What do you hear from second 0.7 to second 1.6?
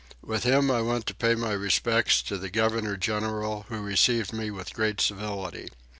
I went to pay my